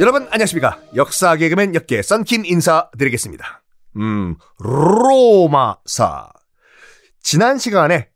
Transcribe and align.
여러분 0.00 0.26
안녕하십니까? 0.30 0.80
역사 0.96 1.36
개그맨 1.36 1.74
역계 1.74 2.02
썬킴 2.02 2.44
인사드리겠습니다. 2.46 3.62
음 3.96 4.36
로마사. 4.58 6.30
지난 7.22 7.58
시간에 7.58 8.08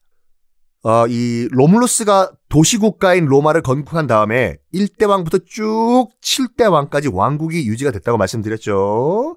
어, 0.83 1.07
이 1.09 1.49
로물루스가 1.51 2.33
도시국가인 2.49 3.26
로마를 3.26 3.62
건국한 3.62 4.07
다음에 4.07 4.57
1대 4.72 5.08
왕부터 5.08 5.39
쭉 5.47 6.08
7대 6.22 6.71
왕까지 6.71 7.08
왕국이 7.12 7.67
유지가 7.67 7.90
됐다고 7.90 8.19
말씀드렸죠. 8.19 9.37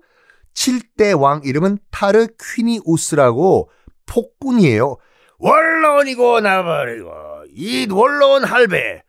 7대 0.53 1.19
왕 1.19 1.41
이름은 1.43 1.79
타르퀴니우스라고 1.91 3.69
폭군이에요. 4.05 4.97
원로원이고 5.39 6.39
나발이고 6.41 7.09
이 7.55 7.87
원로원 7.89 8.43
할배 8.43 9.03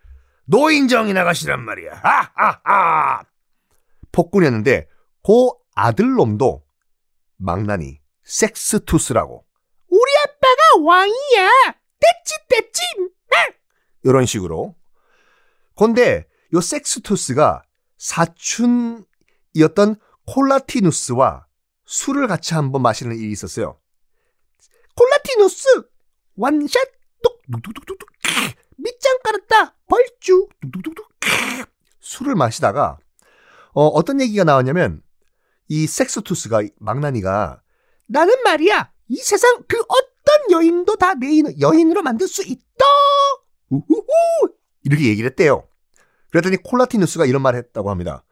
노인정이 0.47 1.13
나가시란 1.13 1.65
말이야. 1.65 1.93
하하하. 2.03 3.23
폭군이었는데 4.13 4.89
그 5.25 5.51
아들놈도 5.75 6.65
망나니 7.37 8.01
섹스투스라고 8.25 9.45
우리 9.89 10.13
아빠가 10.25 10.85
왕이야. 10.85 11.51
떼찌 12.01 12.35
떼찌. 12.49 12.81
이런 14.03 14.27
식으로. 14.27 14.75
근데 15.77 16.27
요 16.55 16.61
섹스투스가 16.61 17.63
사춘이었던 17.99 19.05
콜라티누스와 20.27 21.47
술을 21.85 22.27
같이 22.29 22.55
한번 22.55 22.83
마시는 22.83 23.17
일이 23.17 23.31
있었어요. 23.31 23.79
콜라티누스 24.97 25.83
완샷 26.37 26.83
뚝뚝뚝뚝뚝 27.23 28.09
밑장 28.79 29.19
깔았다 29.23 29.77
벌쭉 29.91 30.49
뚝뚝뚝뚝 30.61 31.09
술을 32.01 32.35
마시다가 32.35 32.99
어, 33.73 33.87
어떤 33.87 34.21
얘기가 34.21 34.45
나왔냐면 34.45 35.03
이 35.69 35.87
섹스투스가 35.87 36.63
망나니가 36.79 37.61
나는 38.07 38.43
말이야 38.43 38.91
이 39.09 39.17
세상 39.17 39.63
그 39.69 39.79
어떤 39.89 40.51
여인도 40.53 40.97
다 40.97 41.15
내 41.15 41.43
여인으로 41.61 42.03
만들 42.03 42.27
수 42.29 42.43
있다 42.43 42.85
우후후 43.69 44.05
이렇게 44.83 45.05
얘기를 45.09 45.29
했대요. 45.31 45.67
그랬더니 46.31 46.57
콜라티누스가 46.59 47.27
이런 47.27 47.43
말을 47.43 47.59
했다고 47.59 47.91
합니다. 47.91 48.25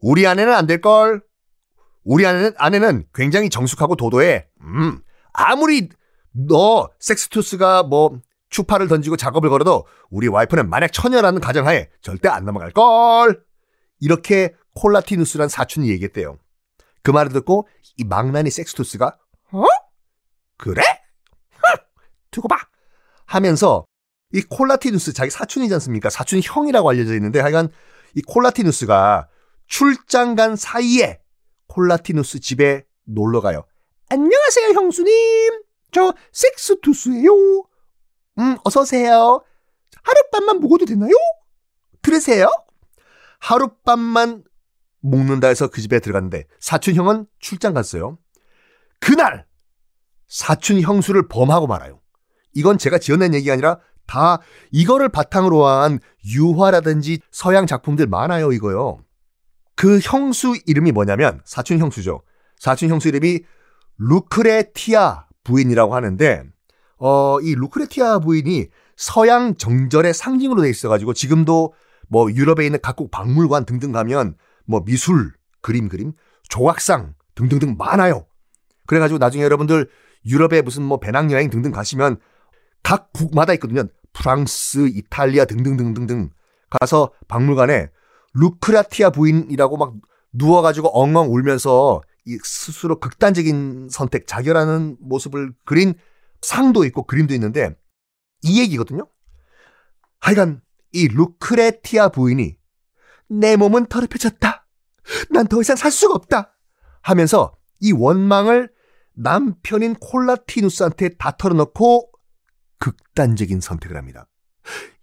우리 0.00 0.26
아내는 0.26 0.52
안 0.52 0.66
될 0.66 0.80
걸. 0.80 1.22
우리 2.04 2.26
아내는, 2.26 2.52
아내는 2.56 3.06
굉장히 3.14 3.48
정숙하고 3.50 3.96
도도해. 3.96 4.48
음, 4.60 5.00
아무리 5.32 5.88
너 6.32 6.90
섹스투스가 6.98 7.84
뭐 7.84 8.20
추파를 8.56 8.88
던지고 8.88 9.18
작업을 9.18 9.50
걸어도 9.50 9.86
우리 10.08 10.28
와이프는 10.28 10.70
만약 10.70 10.90
처녀라는 10.90 11.42
가정하에 11.42 11.90
절대 12.00 12.28
안 12.30 12.46
넘어갈 12.46 12.70
걸. 12.70 13.44
이렇게 14.00 14.54
콜라티누스란 14.74 15.50
사촌이 15.50 15.90
얘기했대요. 15.90 16.38
그 17.02 17.10
말을 17.10 17.32
듣고 17.32 17.68
이 17.98 18.04
망나니 18.04 18.50
섹스투스가 18.50 19.18
어? 19.52 19.64
그래? 20.56 20.82
흥, 21.50 21.76
두고 22.30 22.48
봐. 22.48 22.56
하면서 23.26 23.84
이 24.32 24.40
콜라티누스 24.40 25.12
자기 25.12 25.30
사촌이지 25.30 25.74
않습니까? 25.74 26.08
사촌 26.08 26.40
형이라고 26.42 26.88
알려져 26.88 27.14
있는데 27.14 27.40
하여간 27.40 27.68
이 28.14 28.22
콜라티누스가 28.22 29.28
출장 29.66 30.34
간 30.34 30.56
사이에 30.56 31.20
콜라티누스 31.68 32.40
집에 32.40 32.86
놀러 33.04 33.42
가요. 33.42 33.66
안녕하세요 34.08 34.70
형수님 34.70 35.60
저 35.92 36.14
섹스투스예요 36.32 37.64
음, 38.38 38.56
어서오세요. 38.64 39.42
하룻밤만 40.02 40.60
묵어도 40.60 40.84
되나요? 40.84 41.12
들으세요? 42.02 42.48
하룻밤만 43.40 44.44
묵는다 45.00 45.48
해서 45.48 45.68
그 45.68 45.80
집에 45.80 46.00
들어갔는데 46.00 46.44
사촌 46.58 46.94
형은 46.94 47.26
출장 47.38 47.74
갔어요. 47.74 48.18
그날 49.00 49.46
사촌 50.28 50.80
형수를 50.80 51.28
범하고 51.28 51.66
말아요. 51.66 52.00
이건 52.54 52.78
제가 52.78 52.98
지어낸 52.98 53.34
얘기가 53.34 53.52
아니라 53.52 53.78
다 54.06 54.40
이거를 54.70 55.08
바탕으로 55.08 55.66
한 55.66 55.98
유화라든지 56.24 57.20
서양 57.30 57.66
작품들 57.66 58.06
많아요, 58.06 58.52
이거요. 58.52 58.98
그 59.74 59.98
형수 60.00 60.56
이름이 60.64 60.92
뭐냐면 60.92 61.40
사촌 61.44 61.78
형수죠. 61.78 62.22
사촌 62.58 62.88
형수 62.88 63.08
이름이 63.08 63.40
루크레티아 63.98 65.26
부인이라고 65.44 65.94
하는데 65.94 66.44
어, 66.98 67.40
이 67.40 67.54
루크레티아 67.54 68.20
부인이 68.20 68.68
서양 68.96 69.56
정절의 69.56 70.14
상징으로 70.14 70.62
돼 70.62 70.70
있어가지고 70.70 71.12
지금도 71.12 71.74
뭐 72.08 72.30
유럽에 72.30 72.64
있는 72.64 72.78
각국 72.82 73.10
박물관 73.10 73.66
등등 73.66 73.92
가면 73.92 74.36
뭐 74.64 74.84
미술, 74.84 75.32
그림, 75.60 75.88
그림, 75.88 76.12
조각상 76.48 77.14
등등등 77.34 77.76
많아요. 77.76 78.26
그래가지고 78.86 79.18
나중에 79.18 79.44
여러분들 79.44 79.88
유럽에 80.24 80.62
무슨 80.62 80.82
뭐 80.82 80.98
배낭여행 80.98 81.50
등등 81.50 81.72
가시면 81.72 82.18
각 82.82 83.12
국마다 83.12 83.52
있거든요. 83.54 83.84
프랑스, 84.12 84.88
이탈리아 84.88 85.44
등등등등등 85.44 86.30
가서 86.70 87.12
박물관에 87.28 87.90
루크라티아 88.34 89.10
부인이라고 89.10 89.76
막 89.76 89.94
누워가지고 90.32 90.88
엉엉 90.98 91.32
울면서 91.32 92.00
이 92.24 92.38
스스로 92.42 92.98
극단적인 92.98 93.88
선택, 93.90 94.26
자결하는 94.26 94.96
모습을 95.00 95.52
그린 95.64 95.94
상도 96.46 96.84
있고 96.84 97.02
그림도 97.02 97.34
있는데 97.34 97.74
이 98.42 98.60
얘기거든요. 98.60 99.08
하여간 100.20 100.62
이 100.92 101.08
루크레티아 101.08 102.10
부인이 102.10 102.56
내 103.28 103.56
몸은 103.56 103.86
더럽혀졌다. 103.86 104.66
난 105.30 105.48
더 105.48 105.60
이상 105.60 105.74
살 105.74 105.90
수가 105.90 106.14
없다. 106.14 106.56
하면서 107.02 107.56
이 107.80 107.90
원망을 107.92 108.70
남편인 109.14 109.94
콜라티누스한테 109.96 111.16
다 111.18 111.36
털어놓고 111.36 112.10
극단적인 112.78 113.60
선택을 113.60 113.96
합니다. 113.96 114.28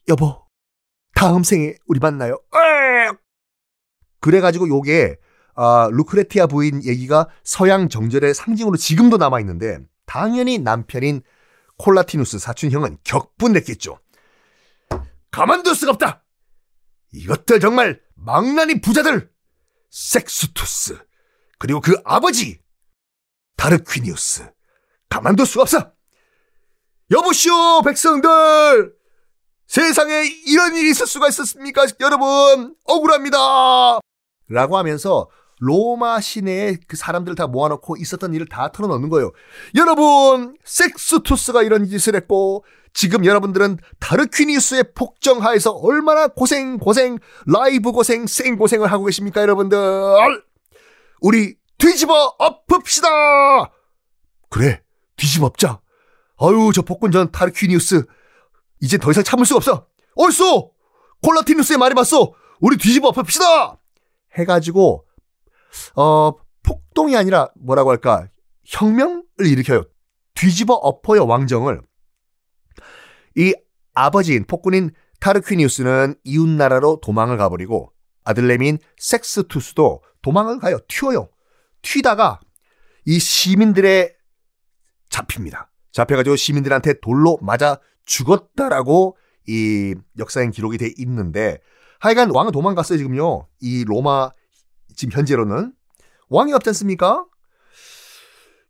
여보, 0.08 0.46
다음 1.14 1.44
생에 1.44 1.75
우리 1.88 2.00
만나요. 2.00 2.40
그래가지고 4.22 4.70
요게 4.70 5.18
아, 5.56 5.90
루크레티아 5.92 6.48
부인 6.48 6.84
얘기가 6.86 7.28
서양 7.44 7.90
정절의 7.90 8.34
상징으로 8.34 8.78
지금도 8.78 9.18
남아있는데 9.18 9.80
당연히 10.06 10.58
남편인 10.60 11.22
콜라티누스 11.84 12.40
사촌형은 12.40 13.00
격분했겠죠. 13.04 14.00
가만둘 15.32 15.76
수가 15.76 15.92
없다. 15.92 16.24
이것들 17.12 17.60
정말 17.60 18.02
망나니 18.16 18.80
부자들. 18.80 19.30
섹스투스 19.90 20.98
그리고 21.60 21.82
그 21.82 22.02
아버지 22.06 22.62
다르퀴니우스 23.58 24.50
가만둘 25.10 25.46
수가 25.46 25.64
없어. 25.64 25.92
여보시오 27.12 27.82
백성들 27.84 28.96
세상에 29.68 30.24
이런 30.48 30.76
일이 30.76 30.90
있을 30.90 31.06
수가 31.06 31.28
있었습니까 31.28 31.86
여러분 32.00 32.76
억울합니다. 32.86 34.00
라고 34.48 34.78
하면서 34.78 35.30
로마 35.63 36.19
시내에 36.19 36.78
그 36.88 36.97
사람들을 36.97 37.35
다 37.35 37.47
모아놓고 37.47 37.96
있었던 37.97 38.34
일을 38.34 38.47
다 38.47 38.72
털어놓는 38.72 39.07
거예요. 39.07 39.31
여러분, 39.75 40.57
섹스투스가 40.66 41.63
이런 41.63 41.85
짓을 41.88 42.16
했고, 42.16 42.66
지금 42.94 43.25
여러분들은 43.25 43.78
다르퀴니스의 44.00 44.91
폭정하에서 44.94 45.72
얼마나 45.72 46.28
고생, 46.28 46.78
고생, 46.78 47.18
라이브 47.46 47.91
고생, 47.94 48.28
생 48.28 48.57
고생을 48.57 48.91
하고 48.91 49.06
계십니까, 49.06 49.41
여러분들? 49.41 49.78
우리 51.22 51.56
뒤집어 51.78 52.35
엎읍시다! 52.38 53.07
그래, 54.50 54.81
뒤집어 55.16 55.45
엎자. 55.45 55.80
아유, 56.40 56.72
저 56.75 56.81
폭군전 56.81 57.31
다르퀴니우스. 57.31 58.06
이제 58.81 58.97
더 58.97 59.12
이상 59.12 59.24
참을 59.24 59.45
수가 59.45 59.57
없어. 59.57 59.88
얼쏘! 60.16 60.74
콜라티누스의 61.21 61.77
말이 61.77 61.94
맞소! 61.95 62.36
우리 62.59 62.75
뒤집어 62.75 63.07
엎읍시다! 63.07 63.77
해가지고 64.38 65.06
어, 65.96 66.34
폭동이 66.64 67.16
아니라 67.16 67.50
뭐라고 67.56 67.92
할까? 67.92 68.28
혁명을 68.66 69.24
일으켜요. 69.40 69.84
뒤집어 70.36 70.74
엎어요, 70.74 71.25
왕정을. 71.25 71.81
이 73.36 73.54
아버지인 73.94 74.46
폭군인 74.46 74.92
타르퀴니우스는 75.20 76.16
이웃나라로 76.24 77.00
도망을 77.02 77.38
가버리고 77.38 77.92
아들내미인 78.24 78.80
섹스투스도 78.98 80.02
도망을 80.22 80.60
가요. 80.60 80.80
튀어요. 80.88 81.30
튀다가 81.81 82.40
이 83.06 83.19
시민들의 83.19 84.16
잡힙니다. 85.10 85.72
잡혀가지고 85.92 86.36
시민들한테 86.36 87.00
돌로 87.02 87.38
맞아 87.42 87.80
죽었다라고 88.06 89.18
이 89.48 89.96
역사행 90.18 90.52
기록이 90.52 90.78
돼 90.78 90.92
있는데 90.98 91.60
하여간 92.00 92.31
왕은 92.31 92.52
도망갔어요, 92.52 92.98
지금요. 92.98 93.48
이 93.62 93.86
로마 93.86 94.31
지금 94.95 95.18
현재로는 95.18 95.74
왕이 96.30 96.54
없지 96.54 96.69
않습니까? 96.69 97.25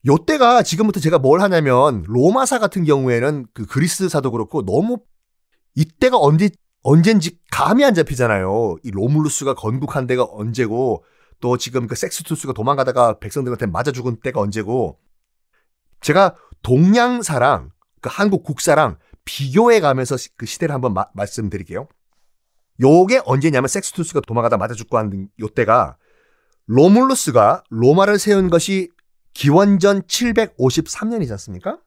요때가 0.05 0.63
지금부터 0.63 0.99
제가 0.99 1.17
뭘 1.17 1.41
하냐면 1.41 2.03
로마사 2.07 2.59
같은 2.59 2.83
경우에는 2.83 3.45
그 3.53 3.65
그리스사도 3.65 4.31
그렇고 4.31 4.65
너무 4.65 4.97
이때가 5.75 6.17
언제 6.17 6.49
언젠지 6.83 7.39
감이 7.51 7.85
안 7.85 7.93
잡히잖아요. 7.93 8.75
이 8.83 8.91
로물루스가 8.91 9.53
건국한 9.55 10.05
데가 10.05 10.27
언제고 10.29 11.05
또 11.39 11.57
지금 11.57 11.87
그 11.87 11.95
섹스투스가 11.95 12.53
도망가다가 12.53 13.19
백성들한테 13.19 13.67
맞아 13.67 13.91
죽은 13.91 14.17
때가 14.21 14.41
언제고 14.41 14.99
제가 16.01 16.35
동양사랑 16.61 17.71
그 18.01 18.09
한국 18.11 18.43
국사랑 18.43 18.97
비교해 19.23 19.79
가면서 19.79 20.17
그 20.35 20.45
시대를 20.45 20.75
한번 20.75 20.93
마, 20.93 21.05
말씀드릴게요. 21.13 21.87
요게 22.81 23.21
언제냐면 23.25 23.69
섹스투스가 23.69 24.21
도망가다 24.21 24.57
맞아 24.57 24.73
죽고 24.73 24.97
한 24.97 25.29
요때가 25.39 25.97
로물루스가 26.67 27.63
로마를 27.69 28.19
세운 28.19 28.49
것이 28.49 28.89
기원전 29.33 30.03
753년이지 30.03 31.31
않습니까? 31.31 31.79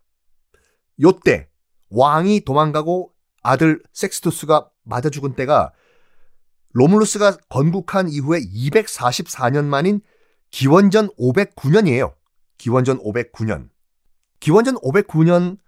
요때 1.01 1.49
왕이 1.91 2.41
도망가고 2.41 3.13
아들 3.43 3.83
섹스투스가 3.93 4.71
맞아 4.83 5.09
죽은 5.09 5.35
때가 5.35 5.73
로물루스가 6.73 7.39
건국한 7.49 8.09
이후에 8.09 8.41
244년 8.41 9.65
만인 9.65 10.01
기원전 10.51 11.09
509년이에요. 11.17 12.15
기원전 12.59 12.99
509년. 12.99 13.71
기원전 14.41 14.75
509년 14.77 15.59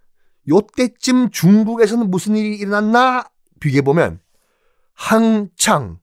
요때쯤 0.49 1.31
중국에서는 1.31 2.11
무슨 2.11 2.37
일이 2.37 2.57
일어났나 2.57 3.25
비교해 3.61 3.83
보면 3.83 4.21
한창 4.95 5.99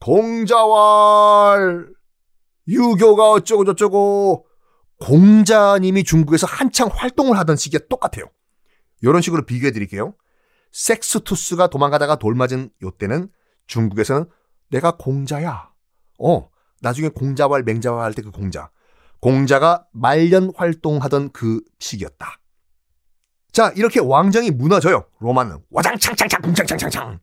공자왈 0.00 1.88
유교가 2.70 3.30
어쩌고 3.32 3.64
저쩌고 3.64 4.46
공자님이 5.00 6.04
중국에서 6.04 6.46
한창 6.46 6.88
활동을 6.92 7.36
하던 7.38 7.56
시기에 7.56 7.80
똑같아요. 7.88 8.26
이런 9.02 9.20
식으로 9.22 9.44
비교해 9.44 9.72
드릴게요. 9.72 10.14
섹스투스가 10.72 11.66
도망가다가 11.68 12.16
돌맞은 12.16 12.70
요때는 12.82 13.28
중국에서는 13.66 14.26
내가 14.70 14.96
공자야. 14.96 15.70
어, 16.20 16.48
나중에 16.80 17.08
공자왈 17.08 17.62
맹자왈 17.64 18.02
할 18.04 18.12
때 18.14 18.22
그 18.22 18.30
공자. 18.30 18.70
공자가 19.20 19.86
말년 19.92 20.52
활동하던 20.54 21.30
그 21.32 21.60
시기였다. 21.78 22.38
자, 23.52 23.72
이렇게 23.74 24.00
왕정이 24.00 24.50
무너져요. 24.52 25.06
로마는 25.18 25.58
와장창창창 25.70 26.40
공창창창창. 26.42 27.18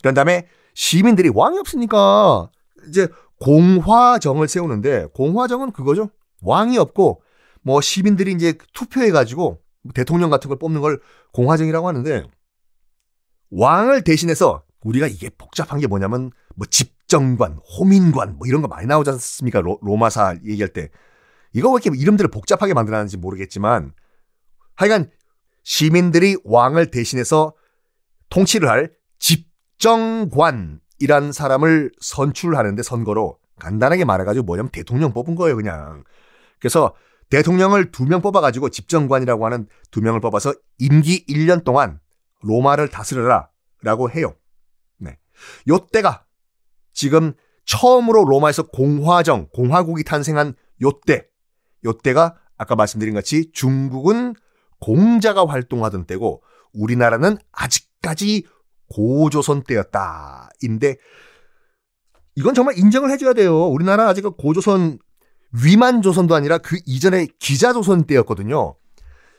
그런 0.00 0.14
다음에 0.14 0.46
시민들이 0.74 1.30
왕이 1.32 1.58
없으니까 1.58 2.50
이제 2.88 3.08
공화정을 3.40 4.48
세우는데 4.48 5.06
공화정은 5.14 5.72
그거죠. 5.72 6.10
왕이 6.42 6.78
없고 6.78 7.22
뭐 7.62 7.80
시민들이 7.80 8.32
이제 8.32 8.54
투표해 8.72 9.10
가지고 9.10 9.60
대통령 9.94 10.30
같은 10.30 10.48
걸 10.48 10.58
뽑는 10.58 10.80
걸 10.80 11.00
공화정이라고 11.32 11.86
하는데 11.88 12.24
왕을 13.50 14.02
대신해서 14.02 14.64
우리가 14.82 15.06
이게 15.06 15.30
복잡한 15.30 15.80
게 15.80 15.86
뭐냐면 15.86 16.30
뭐 16.54 16.66
집정관, 16.66 17.58
호민관 17.78 18.36
뭐 18.36 18.46
이런 18.46 18.62
거 18.62 18.68
많이 18.68 18.86
나오지 18.86 19.10
않습니까? 19.10 19.60
로, 19.60 19.78
로마사 19.82 20.36
얘기할 20.44 20.72
때 20.72 20.90
이거 21.52 21.70
왜 21.70 21.80
이렇게 21.82 21.98
이름들을 21.98 22.30
복잡하게 22.30 22.74
만들었는지 22.74 23.16
모르겠지만 23.16 23.92
하여간 24.74 25.10
시민들이 25.62 26.36
왕을 26.44 26.90
대신해서 26.90 27.54
통치를 28.30 28.68
할 28.68 28.92
집정관 29.18 30.80
이란 30.98 31.32
사람을 31.32 31.92
선출하는데 32.00 32.82
선거로 32.82 33.38
간단하게 33.58 34.04
말해가지고 34.04 34.44
뭐냐면 34.44 34.70
대통령 34.70 35.12
뽑은 35.12 35.34
거예요 35.34 35.56
그냥 35.56 36.04
그래서 36.60 36.94
대통령을 37.30 37.90
두 37.90 38.04
명 38.04 38.22
뽑아가지고 38.22 38.70
집정관이라고 38.70 39.44
하는 39.44 39.68
두 39.90 40.00
명을 40.00 40.20
뽑아서 40.20 40.54
임기 40.78 41.26
1년 41.26 41.64
동안 41.64 42.00
로마를 42.42 42.88
다스려라 42.88 43.50
라고 43.82 44.10
해요. 44.10 44.34
네. 44.98 45.18
요 45.68 45.78
때가 45.92 46.24
지금 46.92 47.34
처음으로 47.64 48.24
로마에서 48.24 48.68
공화정, 48.68 49.48
공화국이 49.52 50.04
탄생한 50.04 50.54
요 50.82 50.90
때, 51.06 51.26
요 51.84 51.92
때가 51.92 52.36
아까 52.56 52.74
말씀드린 52.74 53.14
같이 53.14 53.52
중국은 53.52 54.34
공자가 54.80 55.46
활동하던 55.46 56.06
때고 56.06 56.42
우리나라는 56.72 57.36
아직까지 57.52 58.46
고조선 58.88 59.62
때였다. 59.62 60.50
인데 60.62 60.96
이건 62.36 62.54
정말 62.54 62.78
인정을 62.78 63.10
해줘야 63.10 63.32
돼요. 63.32 63.66
우리나라 63.66 64.08
아직 64.08 64.24
고조선 64.36 64.98
위만 65.64 66.02
조선도 66.02 66.34
아니라 66.34 66.58
그 66.58 66.78
이전에 66.86 67.26
기자 67.38 67.72
조선 67.72 68.04
때였거든요. 68.04 68.74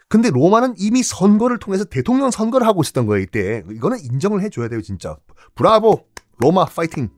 근데 0.10 0.32
로마는 0.32 0.74
이미 0.78 1.04
선거를 1.04 1.60
통해서 1.60 1.86
대통령 1.86 2.32
선거를 2.32 2.66
하고 2.66 2.82
있었던 2.82 3.06
거예요, 3.06 3.22
이때. 3.22 3.64
이거는 3.72 4.00
인정을 4.00 4.42
해줘야 4.42 4.68
돼요, 4.68 4.82
진짜. 4.82 5.16
브라보! 5.54 6.04
로마 6.40 6.66
파이팅! 6.66 7.10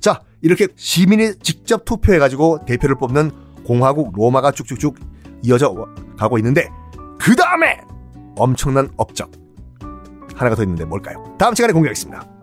자, 0.00 0.20
이렇게 0.42 0.66
시민이 0.74 1.38
직접 1.42 1.84
투표해가지고 1.84 2.64
대표를 2.66 2.96
뽑는 2.96 3.30
공화국 3.64 4.12
로마가 4.16 4.50
쭉쭉쭉 4.50 4.98
이어져 5.44 5.72
가고 6.18 6.38
있는데, 6.38 6.68
그 7.20 7.36
다음에 7.36 7.80
엄청난 8.36 8.90
업적. 8.96 9.30
하나가 10.36 10.54
더 10.54 10.62
있는데 10.62 10.84
뭘까요? 10.84 11.34
다음 11.38 11.54
시간에 11.54 11.72
공개하겠습니다. 11.72 12.35